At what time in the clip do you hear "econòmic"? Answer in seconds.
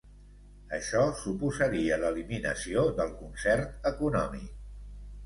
3.91-4.49